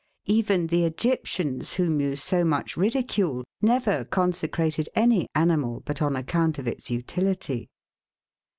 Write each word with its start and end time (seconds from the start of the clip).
Even 0.25 0.65
the 0.65 0.83
Egyptians, 0.83 1.75
whom 1.75 2.01
you 2.01 2.15
so 2.15 2.43
much 2.43 2.75
ridicule, 2.75 3.43
never 3.61 4.03
consecrated 4.03 4.89
any 4.95 5.27
animal 5.35 5.81
but 5.85 6.01
on 6.01 6.15
account 6.15 6.57
of 6.57 6.67
its 6.67 6.89
utility. 6.89 7.69